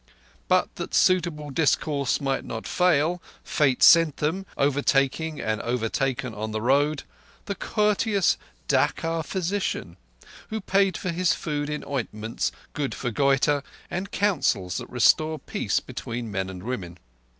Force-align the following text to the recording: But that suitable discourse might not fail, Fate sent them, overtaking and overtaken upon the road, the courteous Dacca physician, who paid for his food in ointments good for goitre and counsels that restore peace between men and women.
But 0.47 0.77
that 0.77 0.95
suitable 0.95 1.51
discourse 1.51 2.19
might 2.19 2.43
not 2.43 2.65
fail, 2.67 3.21
Fate 3.43 3.83
sent 3.83 4.17
them, 4.17 4.47
overtaking 4.57 5.39
and 5.39 5.61
overtaken 5.61 6.33
upon 6.33 6.49
the 6.49 6.59
road, 6.59 7.03
the 7.45 7.53
courteous 7.53 8.35
Dacca 8.67 9.21
physician, 9.23 9.97
who 10.49 10.59
paid 10.59 10.97
for 10.97 11.11
his 11.11 11.35
food 11.35 11.69
in 11.69 11.83
ointments 11.85 12.51
good 12.73 12.95
for 12.95 13.11
goitre 13.11 13.61
and 13.91 14.09
counsels 14.09 14.77
that 14.77 14.89
restore 14.89 15.37
peace 15.37 15.79
between 15.79 16.31
men 16.31 16.49
and 16.49 16.63
women. 16.63 16.97